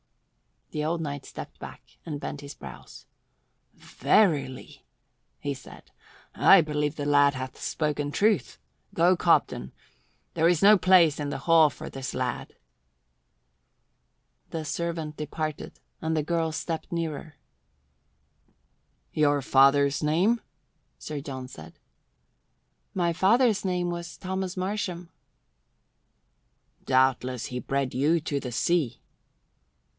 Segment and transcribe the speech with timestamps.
[0.71, 3.05] The old knight stepped back and bent his brows.
[3.75, 4.83] "Verily,"
[5.37, 5.91] he said,
[6.33, 8.57] "I believe the lad hath spoken truth.
[8.95, 9.73] Go, Cobden.
[10.33, 12.55] There is no place in the hall for this lad."
[14.49, 17.35] The servant departed and the girl stepped nearer.
[19.11, 20.39] "Your father's name?"
[20.97, 21.77] Sir John said.
[22.95, 25.11] "My father's name was Thomas Marsham."
[26.85, 28.99] "Doubtless he bred you to the sea."